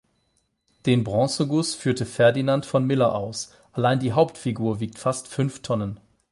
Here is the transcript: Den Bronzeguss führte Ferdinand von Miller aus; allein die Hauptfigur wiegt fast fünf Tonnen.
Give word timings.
Den 0.87 1.03
Bronzeguss 1.03 1.75
führte 1.75 2.07
Ferdinand 2.07 2.65
von 2.65 2.85
Miller 2.85 3.13
aus; 3.13 3.53
allein 3.71 3.99
die 3.99 4.13
Hauptfigur 4.13 4.79
wiegt 4.79 4.97
fast 4.97 5.27
fünf 5.27 5.61
Tonnen. 5.61 5.99